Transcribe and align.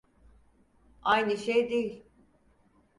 Aynı 1.01 1.37
şey 1.37 1.69
değil. 1.69 2.03